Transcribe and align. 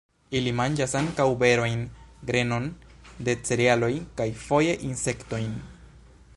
Ili 0.37 0.51
manĝas 0.59 0.95
ankaŭ 0.99 1.27
berojn, 1.43 1.83
grenon 2.31 2.65
de 3.29 3.37
cerealoj 3.49 3.93
kaj 4.23 4.29
foje 4.47 4.77
insektojn. 4.91 5.55